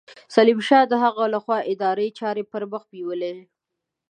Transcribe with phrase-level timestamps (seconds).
[0.35, 3.33] سلیم شاه د هغه له خوا اداري چارې پرمخ بېولې.